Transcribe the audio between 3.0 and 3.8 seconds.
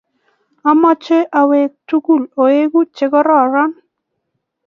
kororon.